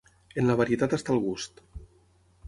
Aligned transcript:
En 0.41 0.47
la 0.51 0.53
varietat 0.61 0.95
està 0.97 1.13
el 1.17 1.21
gust. 1.25 1.61